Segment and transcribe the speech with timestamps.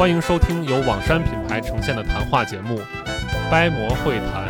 [0.00, 2.78] 欢迎收听由网山品牌呈现的谈话节目
[3.50, 4.48] 《掰馍会谈》。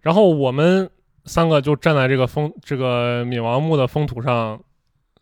[0.00, 0.88] 然后我们
[1.24, 4.62] 三个就站在这个风这个闵王墓的风土上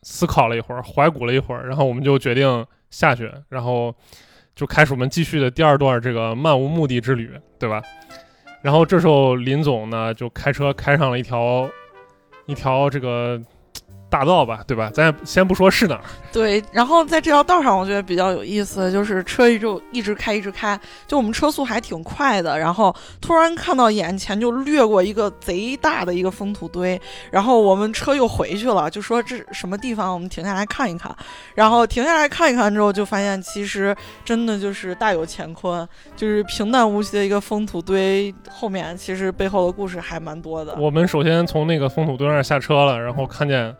[0.02, 3.94] 思考了一会儿，怀古了一会儿，然后我们就决定下去，然后
[4.54, 7.82] 就开始我们继续的第二段这个漫无目的之旅，对吧？
[8.64, 11.68] 然后这时候林总呢就开车开上了一条
[12.46, 13.38] 一条这个
[14.14, 14.88] 大道吧，对吧？
[14.94, 27.00] 咱也先不说是哪儿， 对，然后在这条道上，我觉得比较有意思的就是车一就一直开一直开，就我们车速还挺快的，然后突然看到眼前就掠过一个贼大的一个封土堆，
[27.32, 31.12] 然后我们车又回去了，就说这什么地方，我们停下来看一看，
[31.56, 33.92] 然后停下来看一看之后，就发现其实
[34.24, 40.76] 真的就是大有乾坤，就是平淡无奇的一个封土堆，后面其实背后的故事还蛮多的。
[40.78, 43.74] 我们首先从那个封土堆那儿下车了，然后看见，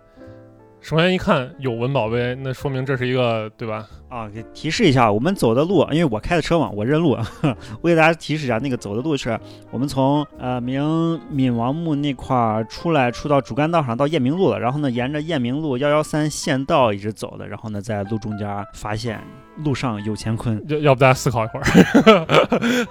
[0.85, 3.87] 首先一看有文保碑，那说明这是一个对吧？
[4.11, 7.17] 啊，给提示一下，我们走的路，因为我开的车嘛，我认路。
[7.81, 9.41] 我给大家提示一下，那个走的路是
[9.71, 19.19] 我们从呃明闽王墓那块儿出来，出到主干道上到雁鸣路了，然后呢，沿着雁鸣路幺幺三县道一直走的，然后呢，在路中间发现
[19.59, 20.63] 路上有乾坤。
[20.69, 22.27] 要要不大家思考一会儿？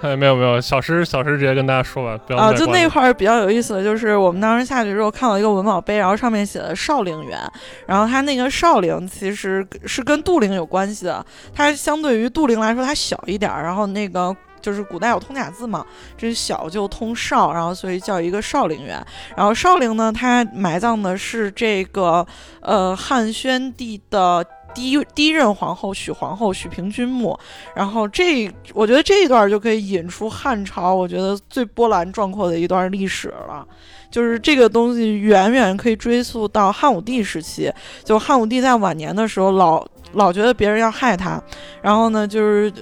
[0.02, 7.38] 哎，没有没有，小石小石直接跟大家说吧，不要啊，就那块儿比较有意思的就是，我们当时下去之后看到一个文保碑，然后上面写的少陵园，
[7.86, 14.34] 然后它那个少陵其实是跟杜陵有关系的，它相对于杜陵来说它小一点儿，然后那个。
[14.64, 15.84] 就是古代有通假字嘛，
[16.16, 18.98] 这小就通少，然后所以叫一个少陵园。
[19.36, 22.26] 然后少陵呢，它埋葬的是这个
[22.62, 24.42] 呃汉宣帝的
[24.74, 27.38] 第一第一任皇后许皇后许平君墓。
[27.74, 33.66] 然后这我觉得这一段就可以引出汉朝我觉得最波澜壮阔的一段历史了。
[34.10, 37.72] 就是这个东西远远可以追溯到汉武帝时期，
[38.04, 41.42] 就汉武帝在晚年的时候老老觉得别人要害他，
[41.82, 42.72] 然后呢就是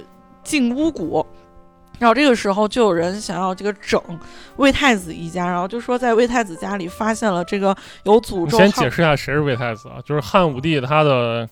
[0.43, 1.25] 进巫蛊。
[1.99, 4.01] 然后这个时候就有人想要这个整
[4.57, 7.73] 魏太子一家，然后就说在魏太子家里发现了这个
[8.03, 10.01] 有诅咒先解释一下谁是魏太子啊？
[10.03, 11.47] 就是汉武帝他的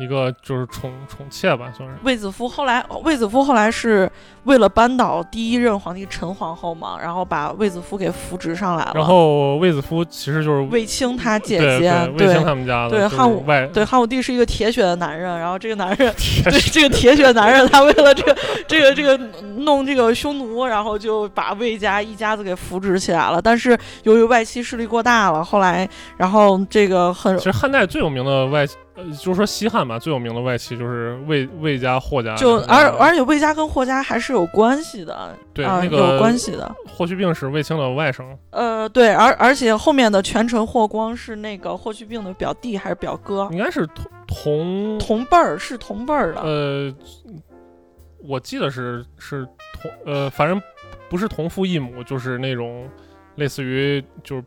[0.00, 1.94] 一个就是宠宠妾吧，算是。
[2.02, 4.10] 卫子夫后来，卫子夫后来是
[4.44, 8.92] 为了扳倒第一任皇帝陈皇后嘛，然后把卫子夫给扶植上来了。
[8.94, 16.12] 然后卫子夫其实就是卫青他姐姐，卫青他们家的，对汉武外对汉武帝是一个铁血的男人，然后这个男人
[16.44, 18.36] 对这个铁血男人，他为了这个
[18.66, 19.16] 这个这个
[19.58, 23.40] 弄这个匈奴，然后就把魏家一家子给扶植起来了。
[23.40, 32.34] 但是由于外戚势力过大了，后来然后这个很其实汉代最有名的外，呃，就是说西汉吧，最有名的外戚就是魏魏家、霍家。
[32.36, 36.70] 就而而且魏家跟霍家还是有关系的，对啊、那个有关系的。
[36.86, 43.48] 霍去病是卫青的外甥，呃，对，而而且后面的权臣霍光是那个霍去病的表弟还是表哥？
[43.50, 46.40] 应该是同同同辈儿是同辈儿的。
[46.42, 46.94] 呃，
[48.28, 49.46] 我记得是是
[49.80, 50.60] 同呃，反正
[51.08, 52.88] 不是同父异母，就是那种
[53.36, 54.44] 类似于就是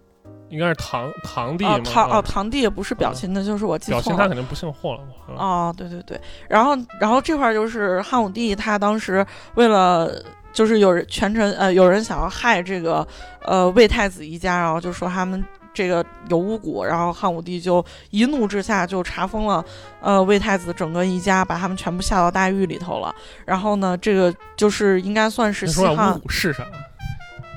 [0.50, 4.16] 应该是堂堂弟堂啊哦，堂弟也不是表亲的，就是我记表错了。
[4.16, 5.35] 亲他肯定不姓霍了嘛。
[5.35, 10.11] 啊哦，对对对，然后然后这块儿就是汉武帝他当时为了
[10.53, 13.05] 就是有人权臣呃有人想要害这个
[13.41, 15.43] 呃魏太子一家，然后就说他们
[15.73, 19.66] 这个有巫蛊，然后汉武帝就一怒之下就查封了
[19.99, 23.14] 呃魏太子整个一家，把他们全部下到大狱里头了。
[23.43, 26.64] 然后呢，这个就是应该算是西汉巫蛊是啥？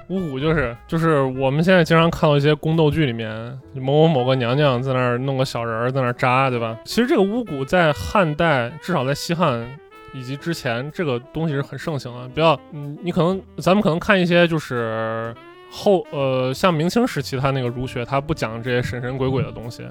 [0.09, 3.31] 巫蛊就是就是我们现在经常看到一些宫斗剧里面，
[3.75, 6.79] 某某某个娘娘在那儿弄个小人儿在那儿扎，对吧？
[6.85, 9.69] 其实这个巫蛊在汉代，至少在西汉
[10.15, 12.27] 以及之前，这个东西是很盛行的。
[12.29, 15.35] 比较，嗯，你可能咱们可能看一些就是
[15.71, 19.87] 后呃，像明清时期它那个儒学，它不讲这些神神鬼鬼的东西。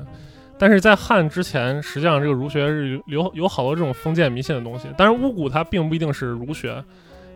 [0.58, 4.88] 但是在汉之前，实际上这个儒学是有有好多这种封建迷信的东西。
[4.98, 6.84] 但是巫蛊它并不一定是儒学，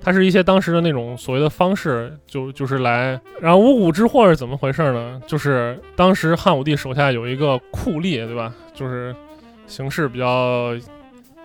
[0.04, 3.20] 它是一些当时的那种所谓的方式，就就是来。
[3.40, 5.22] 然后巫蛊之祸是怎么回事呢？
[5.28, 8.52] 就是当时汉武帝手下有一个酷吏，对吧？
[8.74, 9.16] 就是
[9.68, 10.74] 形势比较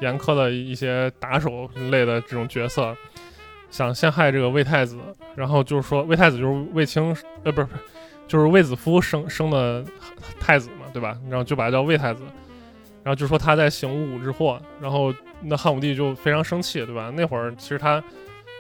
[0.01, 2.97] 严苛的一些打手类的这种角色，
[3.71, 4.99] 想陷害这个魏太子。
[5.35, 7.15] 然后就是说，魏太子就是卫青，
[7.45, 7.81] 呃，不是不是，
[8.27, 9.85] 就是卫子夫生生的
[10.41, 11.15] 太子嘛，对吧？
[11.29, 12.23] 然后就把他叫魏太子，
[13.03, 15.13] 然后就说他在行巫蛊之祸，然后
[15.43, 17.13] 那汉武帝就非常生气，对吧？
[17.15, 18.03] 那会儿其实他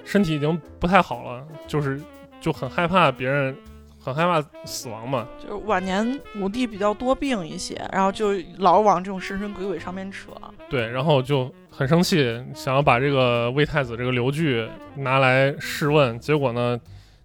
[0.06, 2.00] 身体已经不太好了，就是
[2.40, 3.54] 就很害怕别人，
[3.98, 5.26] 很害怕死亡嘛。
[5.42, 10.30] 就是晚年武帝比较多病一些，然后就老往这种神神鬼鬼上面扯。
[10.70, 16.80] 对，然后就很生气，想要把这个魏太子这个刘据拿来试问，结果呢，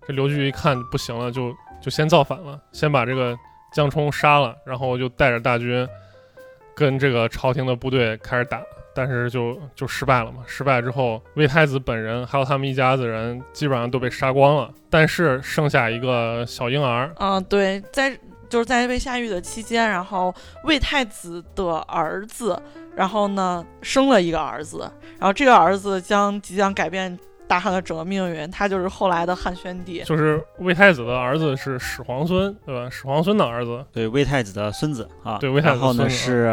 [0.07, 3.37] 这刘据一看不行了，就就先造反了，先把这个
[3.73, 5.87] 江充杀了，然后就带着大军
[6.75, 8.59] 跟这个朝廷的部队开始打，
[8.93, 10.43] 但是就就失败了嘛。
[10.45, 18.17] 失败之后，魏太子本人还有他们一家子人基本上都被杀光了，但是剩下一个小婴儿，嗯，对，在
[18.49, 20.33] 就是在被下狱的期间，然后
[20.65, 22.61] 魏太子的儿子，
[22.95, 24.79] 然后呢生了一个儿子，
[25.17, 27.17] 然后这个儿子将即将改变
[27.51, 30.01] 大汉的整个命运，他就是后来的汉宣帝。
[30.05, 32.89] 就是魏太子的儿子是始皇孙，对吧？
[32.89, 36.49] 始皇孙的儿子，对，魏太子的孙子啊，对魏太子然后呢是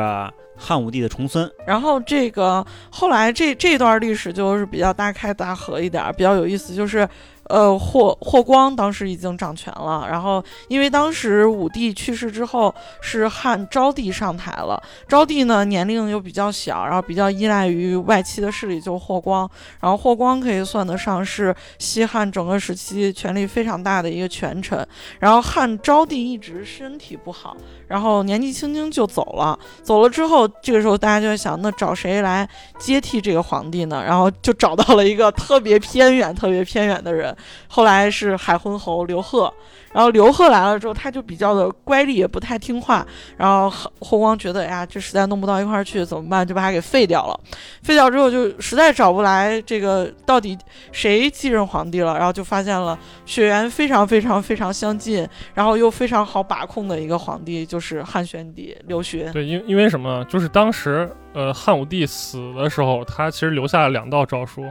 [0.56, 7.08] 汉武帝的重孙，然后这个后来这这段历史就是比较大开大合一点儿，比较有意思，就是。
[7.48, 19.48] 呃，霍霍光当时已经掌权了，然后因为当时武帝去世之后是汉昭帝上台了，昭帝呢年龄又比较小，然后比较依赖于外戚的势力，就霍光，
[19.80, 24.86] 然后霍光可以算得上是西汉整个时期权力非常大的一个权臣，
[25.18, 27.56] 然后汉昭帝一直身体不好，
[27.86, 32.48] 然后年纪轻轻就走了，走了之后，这个时候大家就在想，那找谁来
[32.78, 34.02] 接替这个皇帝呢？
[34.04, 37.34] 然后就找到了一个特别偏远、特别偏远的人，
[37.66, 39.52] 后来是海昏侯刘贺。
[39.90, 43.04] 然后刘贺来了之后，他就比较的乖戾，也不太听话。
[43.38, 43.70] 然后
[44.00, 46.46] 霍光觉得，哎呀，这实在弄不到一块儿去，怎么办？
[46.46, 47.40] 就把他给废掉了。
[47.82, 50.56] 废掉之后，就实在找不来这个到底
[50.92, 52.18] 谁继任皇帝了。
[52.18, 59.32] 然后就发现了血缘非常非常非常相近，然后又非常好把控的一个皇帝，就是汉宣帝刘询。
[59.32, 60.22] 对，因因为什么？
[60.26, 64.62] 就是当时呃汉武帝死的时候，他其实留下了两道诏书。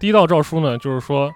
[0.00, 1.30] 第一道诏书呢，就是说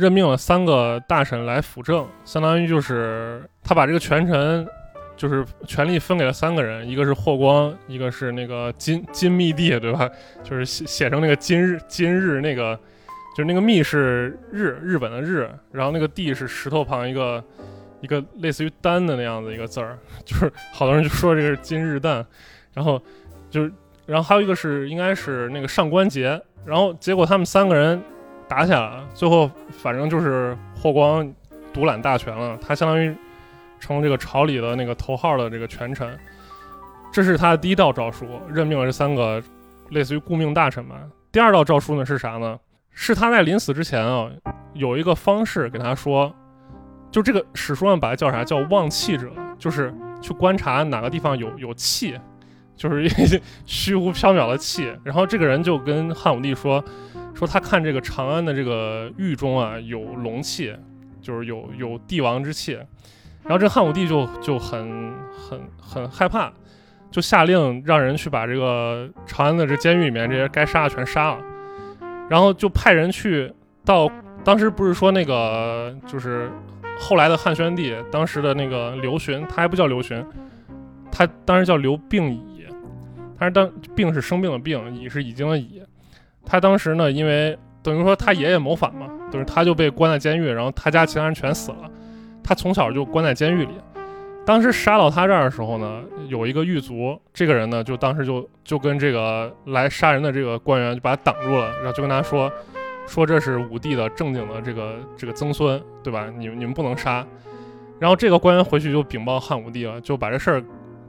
[0.00, 4.66] 任命了三个大臣来辅政，相当于就是他把这个权臣
[5.14, 10.08] 就是权力分给了三个人，一个是霍光，一个是那个金金密帝，对吧？
[10.42, 12.74] 就是写写成那个今日今日那个，
[13.36, 17.44] 就是那个密是日日本的日，然后那个帝是石头旁一个
[18.00, 22.24] 一个类似于丹的那样的一个字儿，就是好多人就说这个是今日蛋，
[22.72, 22.98] 然后
[23.50, 23.72] 就是，
[24.06, 28.02] 然后还有一个是应该是那个上官桀，然后结果他们三个人
[28.50, 31.32] 打起来了，最后反正就是霍光
[31.72, 33.14] 独揽大权了，他相当于
[33.78, 36.18] 成了这个朝里的那个头号的这个权臣，
[37.12, 39.40] 这是他的第一道诏书，任命了这三个
[39.90, 40.96] 类似于顾命大臣吧。
[41.30, 42.58] 第二道诏书呢是啥呢？
[42.90, 44.28] 是他在临死之前啊，
[44.74, 46.34] 有一个方式给他说，
[47.12, 48.42] 就这个史书上把它叫啥？
[48.42, 49.30] 叫望气者，
[49.60, 52.18] 就是去观察哪个地方有有气，
[52.74, 54.92] 就是一 些虚无缥缈的气。
[55.04, 56.84] 然后这个人就跟汉武帝说，
[57.40, 60.76] 说他看这个长安的这个狱中啊有龙气，
[61.22, 62.74] 就是有有帝王之气。
[63.44, 66.52] 然后这汉武帝就就很很很害怕，
[67.10, 71.38] 就下令让人去把这个长安的这监狱里面这些该杀的全杀了，
[72.28, 73.50] 然后就派人去
[73.86, 74.06] 到
[74.44, 76.50] 当时不是说那个就是
[76.98, 80.22] 后来的汉宣帝，当时的那个刘询，他还不叫刘询，
[81.10, 82.66] 他当时叫刘病已，
[83.38, 85.82] 他是当病是生病的病，已是已经的已，
[86.44, 91.90] 他当时呢，因为等于说他爷爷谋反嘛，等于他就被关在监狱，然后他家其他人全死了，
[92.42, 93.72] 他从小就关在监狱里。
[94.44, 102.50] 当时杀到他这儿的时候呢，有一个狱卒，这个人呢，就当时就就跟这个来杀人的这个官员就把他挡住了，然后就跟他说，
[103.06, 106.28] 说这是武帝的正经的这个这个曾孙，对吧？
[106.36, 107.24] 你们你们不能杀。
[107.98, 110.64] 然后这个官员回去就禀报汉武帝了，就把这事儿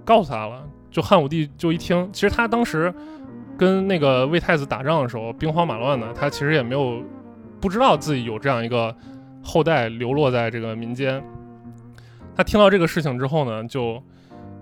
[0.05, 0.61] 告诉他了。
[0.91, 2.93] 就汉武帝就一听，其实他当时
[3.62, 7.00] 跟那个魏太子打仗的时候兵荒马乱的，他其实也没有
[7.60, 8.96] 不知道自己有这样一个
[9.44, 11.24] 后代流落在这个民间。
[12.36, 14.01] 他听到这个事情之后呢，就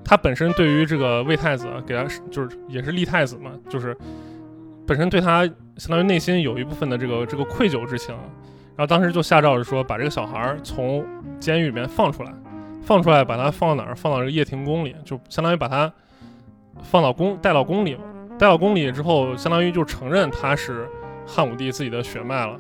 [0.03, 3.95] 他本身对于这个魏太子给他就是也是立太子嘛，就是
[4.85, 5.45] 本身对他
[5.77, 8.13] 相当于内心有一部分的这个这个愧疚之情，
[8.75, 11.05] 然后当时就下诏说把这个小孩从
[11.39, 12.33] 监狱里面放出来，
[12.81, 13.95] 放出来把他放到哪儿？
[13.95, 15.89] 放到这个掖庭宫里，就相当于把他
[16.81, 18.01] 放到宫带到宫里嘛。
[18.39, 20.87] 带到宫里之后，相当于就承认他是
[21.27, 22.57] 汉武帝自己的血脉了。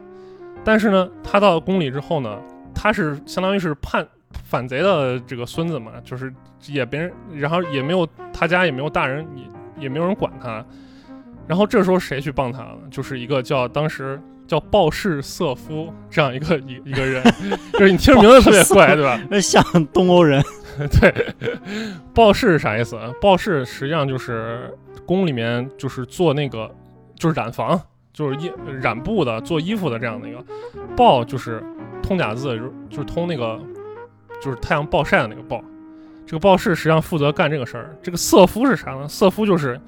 [0.63, 2.37] 但是呢，他到宫里之后呢，
[2.75, 4.05] 他是相当于是叛
[4.43, 6.31] 反贼的这个孙子嘛，就是
[6.67, 10.63] 也别人，然后也没有他家也没有大人，也也没有人管他。
[11.47, 12.77] 然后这时候谁去帮他了？
[12.91, 17.23] 就是一个叫当时叫鲍氏瑟夫这样一个一一个人，
[17.73, 19.17] 就是你听着名字特别怪，对吧？
[19.31, 20.43] 那 像东欧人，
[20.99, 21.33] 对，
[22.13, 22.97] 鲍氏是啥意思？
[23.21, 24.73] 鲍氏实际上就是
[25.05, 26.73] 宫里面就是做那个
[27.15, 27.79] 就是染房，
[28.13, 30.43] 就是衣染布的，做衣服的这样的一个。
[30.95, 31.63] 鲍就是
[32.01, 32.57] 通假字，
[32.89, 33.59] 就是通那个
[34.41, 35.63] 就是太阳暴晒的那个暴。
[36.25, 37.97] 这个鲍氏实际上负责干这个事儿。
[38.03, 39.07] 这个瑟夫是啥呢？
[39.07, 39.79] 瑟夫就是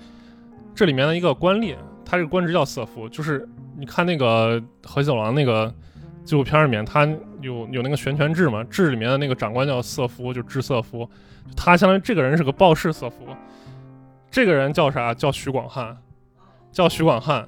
[0.73, 5.73] 这里面的一个官吏，他这个官职叫瑟夫，就是你看那个《河西走廊》那个
[6.23, 7.07] 纪录片里面，他
[7.41, 11.09] 有有那个玄权制嘛，制里面的那个长官叫瑟夫，就制瑟夫，
[11.55, 13.17] 他相当于这个人是个鲍氏瑟夫。
[14.29, 15.13] 这个人叫啥？
[15.13, 15.97] 叫徐广汉，
[16.71, 17.47] 叫徐广汉。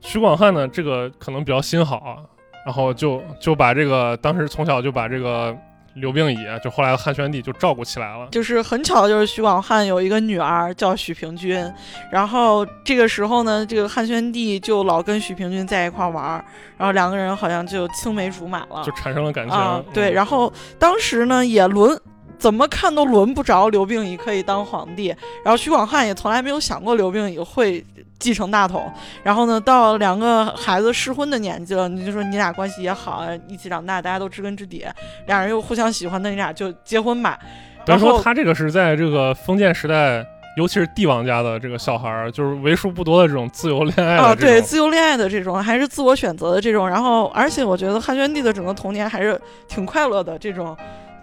[0.00, 2.22] 徐广汉呢，这个可能比较心好啊，
[2.64, 5.56] 然后就就把这个当时从小就把这个
[5.94, 8.28] 刘病已，就后来的汉宣帝就照顾起来了。
[8.30, 11.72] 就是很巧，就是徐广汉有一个女儿叫许平君，
[12.10, 16.44] 然后这个时候呢，这个汉宣帝就老跟许平君在一块玩，
[16.76, 19.56] 然后两个人好像就青梅竹马了就，产生了感情。
[19.56, 21.98] 啊，对，嗯然后当时呢也轮。
[22.36, 25.06] 怎么看都轮不着刘病已可以当皇帝，
[25.42, 27.82] 然后徐广汉也从来没有想过刘病已会
[28.24, 28.90] 继承大统。
[29.22, 34.86] 然后呢，到两个孩子适婚的年纪了，你就说你俩关系也好，一起长大，大家都知根知底，
[35.26, 37.38] 俩人又互相喜欢，那你俩就结婚吧。
[37.84, 40.24] 等于说然后他这个是在这个封建时代，
[40.56, 49.38] 尤其是帝王家的这个小孩儿，就是为数不多的这种自由恋爱的啊，对，自由恋爱的这种，还是自我选择的这种，然后而且我觉得汉宣帝的整个童年还是
[49.68, 50.74] 挺快乐的，这种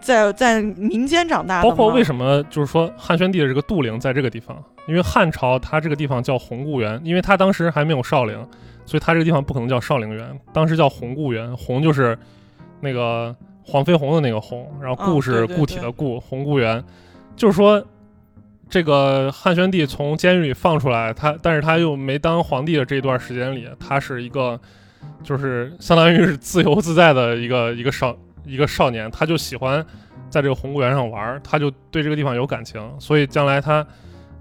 [0.02, 8.36] 在在民间长大的，包括为什么就是说汉宣帝的这个杜陵在这个地方，因为汉朝它这个地方叫红固原，因为它当时还没有少陵，
[8.86, 12.18] 所以它这个地方不可能叫少陵园，当时叫红固原，红就是
[12.82, 16.84] 那个黄飞鸿的那个红，然后固哦是固体的固，红固原，
[17.36, 17.82] 就是说。
[18.70, 24.58] 这个汉宣帝从监狱里放出来，他但是他又没当皇帝的这一段时间里，他是一个，
[25.22, 29.86] 就是相当于是自由自在的一个一个少一个少年，他就喜欢
[30.30, 33.86] 在这个红固原上玩儿，他就对这个地方有感情，所以将来他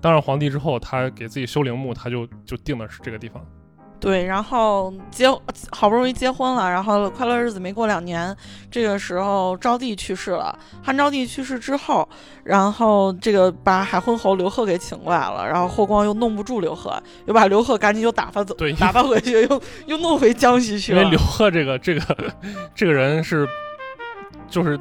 [0.01, 3.45] 当上皇帝之后，他给自己修陵墓，他就就定的是这个地方。
[3.99, 5.27] 对，然后结
[5.71, 8.35] 好不容易结婚了，然后快乐日子没过两年，
[8.71, 10.59] 这个时候昭帝去世了。
[10.83, 12.09] 汉昭帝去世之后，
[12.43, 20.99] 然后这个把海昏侯刘贺给请过来了，然后霍光又弄不住刘贺，又把刘贺赶紧又打发走，对打发回去，又又弄回江西去了。
[20.99, 22.35] 因为刘贺这个这个
[22.75, 23.47] 这个人是，
[24.51, 24.79] 就是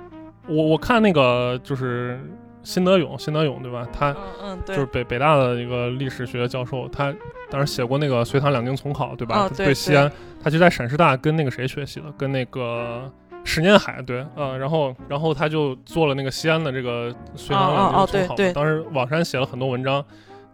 [0.47, 2.19] 我我看那个就是
[2.63, 3.88] 辛德勇，辛德勇对吧？
[3.93, 7.13] 他嗯嗯，对，就是北北大的一个历史学教授，他
[7.49, 9.45] 当时写过那个《隋唐两京丛考》，对吧？
[9.45, 10.11] 哦对对西安，
[10.43, 13.09] 他就在陕师大跟那个谁学习的，跟那个
[13.45, 20.03] 石念海，对，呃，然后然后他就做了那个西安的这个《隋唐两京总考》当时网山写了很多文章，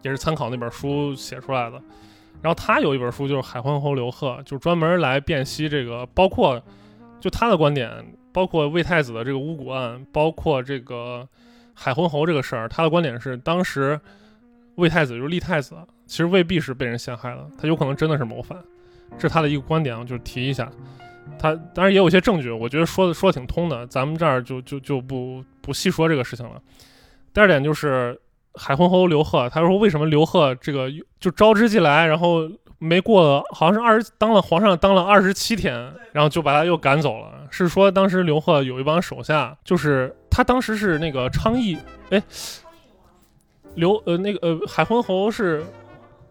[0.03, 1.81] 也是参考那本书写出来的。
[2.41, 6.61] 然后他有一本书就是《海昏侯刘贺》，就专门来辨析这个，包括
[7.19, 7.89] 就他的观点，
[8.35, 11.25] 包括魏太子的这个巫蛊案，包括这个
[11.73, 13.97] 海昏侯这个事儿，他的观点是，当时
[14.75, 15.73] 魏太子就是立太子，
[16.05, 18.61] 其实未必是被人陷害的，他有可能真的是谋反，
[19.17, 20.69] 这是他的一个观点，啊就是提一下。
[21.39, 26.61] 他当然也有一些证据，我觉得说的说的挺通的，咱们这儿就就就不不细说这个事情了。
[27.33, 28.19] 第二点就是
[28.55, 35.73] 海昏侯刘贺，他说为什么刘贺这个就招之即来，然后没过好像是二十当了皇上当了二十七天，
[36.11, 37.47] 然后就把他又赶走了。
[37.49, 41.77] 是说当时刘贺有一帮手下，就是他当时是那个昌邑，
[42.09, 42.21] 哎，
[43.75, 45.63] 刘呃那个呃海昏侯是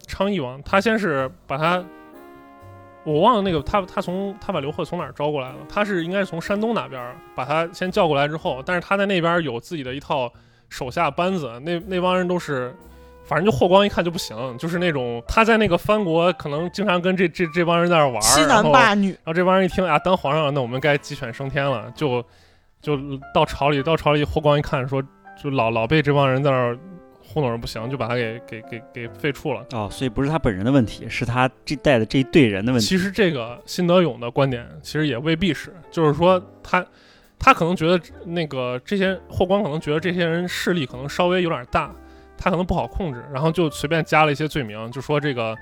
[0.06, 1.84] 昌邑王，他先是把他。
[3.06, 5.56] 我忘了那个他他从他把刘贺从哪儿招过来了？
[5.68, 10.32] 他是应该是从山东那边把他先叫过来之后，但是他在那边有自己的一套
[10.70, 12.74] 手下班子，那那帮人都是，
[13.26, 22.24] 反正就霍光一看就不行，就是那种他在那个藩国可能经常跟这这这帮人在那玩儿，欺然后男霸女，然后这帮人一听啊，当皇上了，那我们该鸡犬升天了，就
[22.80, 22.98] 就
[23.32, 25.02] 到朝里，到朝里霍光一看说，
[25.42, 26.78] 就老老被这帮人在那儿
[27.26, 29.64] 糊弄着不行，就把他给给给给废黜了。
[29.72, 32.86] 哦，所以不是他本人的问题，是他这带的这一队人的问题。
[32.86, 36.84] 其实这个辛德勇的观点其实也未必是，就是说他
[37.38, 41.90] 他可能觉得那个这些霍光可能觉得这些人势力可能稍微有点大，
[42.36, 45.56] 他可能不好控制，然后就随便加了一些罪名，就说这个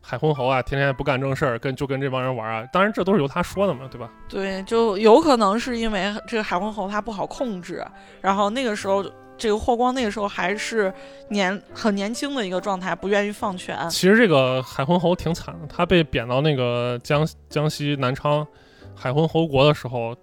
[0.00, 2.66] 海昏侯啊，天天不干正事儿，跟就跟这帮人玩啊。
[2.72, 4.10] 当然这都是由他说的嘛，对吧？
[4.28, 7.84] 对，就有可能是因为这个海昏侯他不好控制，
[8.20, 9.04] 然后那个时候
[9.36, 10.92] 这个霍光那个时候还是
[11.30, 13.78] 年很年轻的一个状态，不愿意放权。
[13.88, 18.46] 其实这个海昏侯挺惨的，他被贬到那个江江西南昌
[18.94, 20.14] 海昏侯国的时候，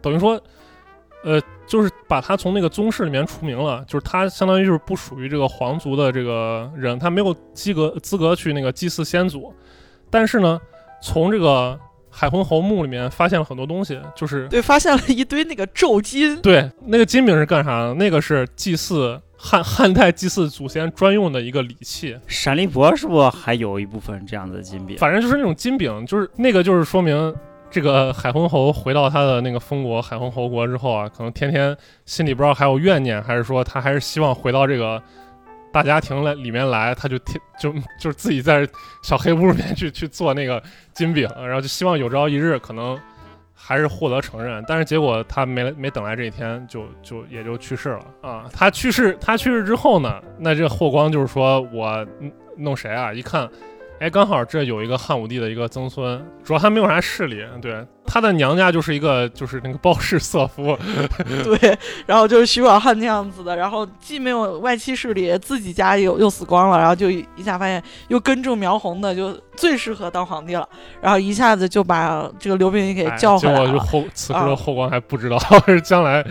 [0.00, 0.40] 等于说，
[1.24, 9.52] 呃，就是把他从那个宗室里面除名了，就是他相当于就是不属于这个皇族的这个人，他没有资格资格去那个祭祀先祖。
[10.10, 10.60] 但是呢，
[11.02, 17.94] 从这个海昏侯墓里面发现了很多东西，就是对，发现了一堆那个咒金，对那个金饼是干啥的？
[17.94, 24.98] 那个是祭祀汉汉代祭祀祖先专用的一个礼器，闪灵博是不是还有一部分这样子的金饼？
[24.98, 27.34] 反正就是那种金饼，就是那个就是说明。
[27.74, 31.76] 这个海昏侯回到他的那个封国海昏侯国之后啊，可能天天
[32.06, 35.02] 心里不知道还有怨念，还是说他还是希望回到这个
[35.72, 38.64] 大家庭来里面来，他就天就就是自己在
[39.02, 40.62] 小黑屋里面去去做那个
[40.92, 42.96] 金饼，然后就希望有朝一日可能
[43.52, 48.44] 还是获得承认，但是结果他没没等来这一天，就就也就去世了啊。
[48.52, 52.06] 他去世他去世之后呢，那这霍光就是说我
[52.56, 53.12] 弄谁啊？
[53.12, 53.50] 一看。
[54.04, 60.76] 哎，刚好这有一个汉武帝的一个曾孙，主要他没有啥势力，对，他的娘家就是一个就是那个包氏色夫，
[61.42, 70.68] 对，然后就是徐广汉那样子的，然后既没有外戚势力，自己家又又死光了，然后就一下发现又根正苗红的，就最适合当皇帝了，
[71.00, 73.64] 然后一下子就把这个刘病已给叫回来了。
[73.64, 76.22] 结果就后此时的后光还不知道是 将来。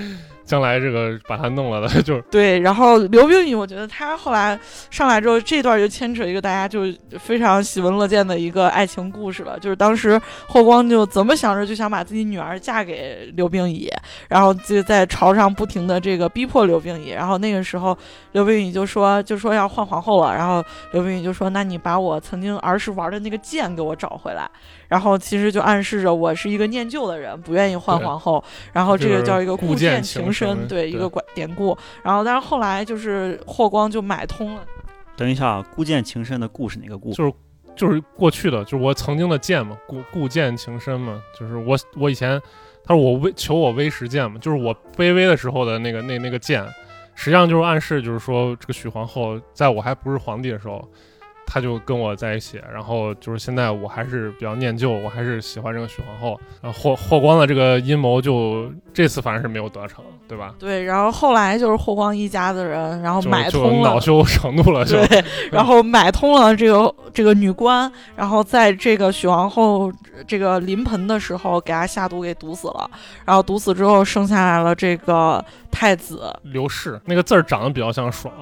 [0.45, 2.59] 将来这个把他弄了的， 就是对。
[2.59, 4.59] 然后刘冰雨，我觉得他后来
[4.89, 6.81] 上来之后，这段就牵扯一个大家就
[7.19, 9.57] 非常喜闻乐见的一个爱情故事了。
[9.59, 13.89] 就是当时霍光就怎么想着就想把自己女儿嫁给刘冰雨，
[14.27, 17.11] 然后就在朝上不停的这个逼迫刘冰雨。
[17.11, 17.97] 然后那个时候
[18.33, 20.33] 刘冰雨就说就说要换皇后了。
[20.35, 24.49] 然后刘冰雨就说：“那你把我曾经儿时玩的那个剑给我找回来。”
[24.93, 28.43] 然后其实就暗示着我是一个念旧的人，不愿意换皇后。
[28.71, 31.75] 然后这个叫一个故剑情深，对一个典典故。
[32.03, 34.63] 然后但是后来就是霍光就买通了。
[35.17, 37.11] 等一下啊，故剑情深的故事哪个故？
[37.13, 37.33] 就是
[37.75, 42.39] 就是过去的，就是我曾经的剑嘛，故故剑情深嘛，就是我我以前
[42.85, 46.63] 他说我微求我微时剑嘛，就是我卑微的时候的那个那那个剑，
[47.15, 50.87] 实际上就是暗示就是说这个许皇后在我还不是皇帝的时候。
[51.53, 56.41] 他就跟我在一起，然后就是现在我还是比较念旧，我还是喜欢这个许皇后。
[56.59, 60.55] 然后霍霍光的这个阴谋就这次反正是没有得逞，对吧？
[60.57, 69.93] 对，然后后来就是霍光一家子人，然后买通了，恼羞成怒了，对，然后买通了这个这个女官，然后在这个许皇后
[70.25, 72.89] 这个临盆的时候给她下毒给毒死了，
[73.25, 78.33] 然后毒死之后生下来了这个太子刘氏，那个字儿长得比较像爽。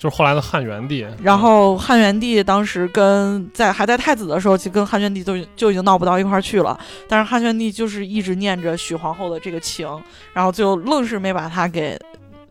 [0.00, 6.80] 就是后来的汉元帝，然后汉元帝当时跟在还在太子的时候，其实跟汉宣帝就就已经闹不到一块儿去了。
[7.06, 9.86] 但是汉宣帝就是一直念着许皇后的这个情，
[10.32, 11.98] 然后就愣是没把他给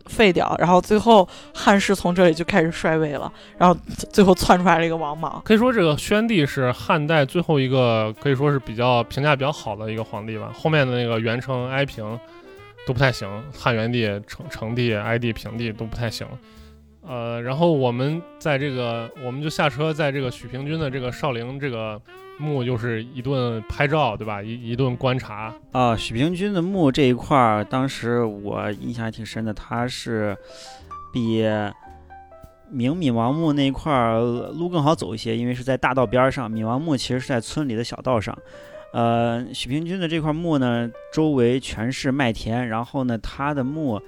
[0.05, 0.55] 废掉。
[0.59, 3.75] 然后最后汉室从这里就开始衰微了，然后
[4.13, 5.41] 最后窜出来了一个王莽。
[5.43, 10.51] 可以说这个宣帝是汉代最后一个可以说是比较评价比较好的一个皇帝吧。
[10.53, 12.05] 后面的那个元成、哀平
[12.85, 16.27] 都不太行，汉元帝、成成帝、哀帝、平帝都不太行。
[17.01, 21.99] 呃，然后我们在这个，我们就下车，在这个许平君的这个少陵这个
[22.37, 24.43] 墓，就是一顿拍照，对吧？
[24.43, 25.95] 一一顿观察啊。
[25.95, 30.37] 许平君的墓这一块儿，当时我印象还挺深的，他是
[31.11, 31.43] 比
[32.69, 34.19] 明闵王墓那一块儿
[34.51, 36.51] 路更好走一些，因为是在大道边上。
[36.51, 38.37] 闵王墓其实是在村里的小道上。
[38.91, 43.99] 呃，许平君的这块墓呢，周围全是麦田，然后呢，他的墓。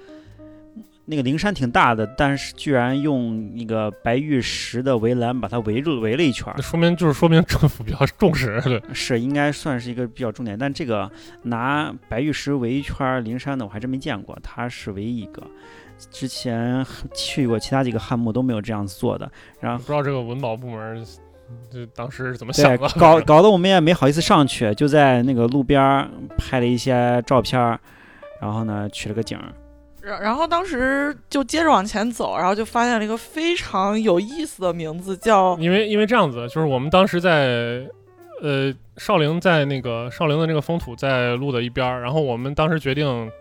[1.05, 10.57] 那个灵山挺大的，但是居然用那个白玉石的围栏把它围住围了一圈，那说明就是说明政府比较重视，对，是应该算是一个比较重点。
[10.57, 11.11] 但这个
[11.43, 15.41] 拿白玉石围一圈灵山的我还真没见过，它是唯一一个。
[16.09, 19.29] 之前去过其他几个汉墓都没有这样子做的。
[19.59, 21.05] 然后不知道这个文保部门
[21.69, 27.59] 就当时是怎么想的，搞搞得我们也没好意思上去，就在那个路边拍了一些照片，
[28.39, 29.37] 然后呢取了个景。
[30.01, 37.87] 然然后当时就接着往前走，然后就发现了一个非常有意思的名字，叫因为因为这样子，就是我们当时在
[38.41, 43.31] 呃少陵，在那个少陵的那个封土在路的一边儿，然后我们当时决定，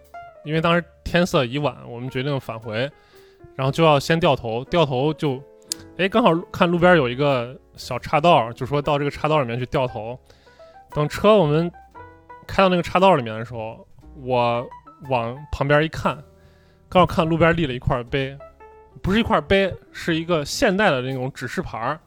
[0.44, 2.90] 因为当时天色已晚，我们决定返回，
[3.56, 5.42] 然后就要先掉头，掉头就
[5.96, 10.18] 哎刚好看路边有一个小岔道，就说到这个岔道里面去掉头，
[10.94, 11.72] 等车我们
[12.46, 13.86] 开到那个岔道里面的时候，
[14.22, 14.68] 我
[15.08, 16.22] 往旁边一看。
[16.90, 18.36] 刚好看路边立了一块碑，
[19.00, 22.00] 不是一块碑，是一个现代的那种指示牌儿。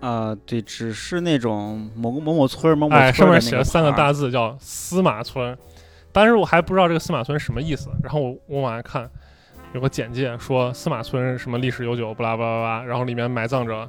[0.00, 5.54] 啊，对，只是那种某某某村某某村上面写了三个大字叫司马村。
[6.10, 9.10] 当时我还不知道这个司马村什么意思，然后我我往下看，
[9.74, 13.86] 有个简介说司马村什么历史悠久，不拉巴拉巴拉，然后里面埋葬着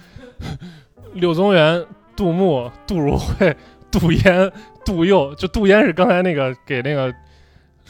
[1.14, 1.82] 柳宗元、
[2.14, 3.56] 杜牧、杜如晦、
[3.90, 4.52] 杜淹、
[4.84, 7.10] 杜佑，就杜淹是刚才那个给那个。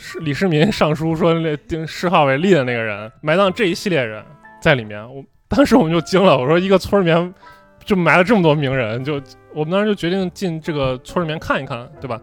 [0.02, 4.24] 是李世民上书说那定谥号为立的那个人埋葬这一系列人
[4.62, 7.34] 在里面，我当时我们就惊了，我说一个村里面
[7.84, 9.20] 就埋了这么多名人，就
[9.54, 12.18] 我们当时就决定进这个村里面看一看，对吧？